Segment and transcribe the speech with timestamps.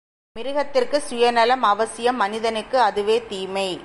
[0.39, 3.79] மிருகத்திற்குச் சுயநலம் அவசியம் மனிதனுக்கு அதுவே தீமை.